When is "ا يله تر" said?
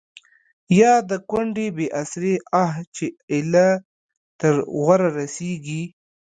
3.13-4.55